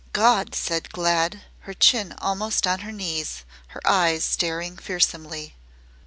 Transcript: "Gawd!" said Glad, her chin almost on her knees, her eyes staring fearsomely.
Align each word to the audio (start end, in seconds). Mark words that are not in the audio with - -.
"Gawd!" 0.13 0.55
said 0.55 0.89
Glad, 0.91 1.41
her 1.59 1.75
chin 1.75 2.15
almost 2.17 2.65
on 2.65 2.79
her 2.79 2.91
knees, 2.91 3.45
her 3.67 3.81
eyes 3.87 4.23
staring 4.23 4.75
fearsomely. 4.75 5.53